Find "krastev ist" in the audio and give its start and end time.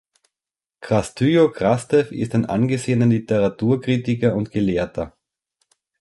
1.51-2.33